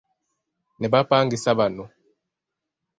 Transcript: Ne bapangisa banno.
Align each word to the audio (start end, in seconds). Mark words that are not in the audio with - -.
Ne 0.79 0.87
bapangisa 0.93 1.51
banno. 1.57 1.85